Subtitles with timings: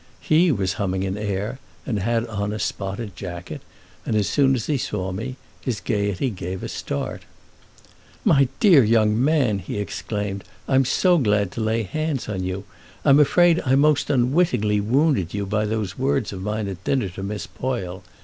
[0.19, 3.61] He was humming an air and had on a spotted jacket,
[4.03, 7.21] and as soon as he saw me his gaiety gave a start.
[8.25, 12.63] "My dear young man," he exclaimed, "I'm so glad to lay hands on you!
[13.05, 17.21] I'm afraid I most unwittingly wounded you by those words of mine at dinner to
[17.21, 18.01] Miss Poyle.